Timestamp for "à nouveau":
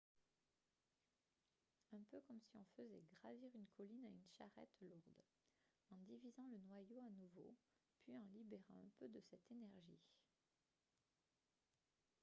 7.05-7.53